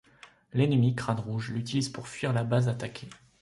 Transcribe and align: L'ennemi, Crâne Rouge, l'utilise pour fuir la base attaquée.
L'ennemi, 0.53 0.95
Crâne 0.95 1.19
Rouge, 1.19 1.51
l'utilise 1.51 1.87
pour 1.89 2.07
fuir 2.07 2.33
la 2.33 2.43
base 2.43 2.67
attaquée. 2.67 3.07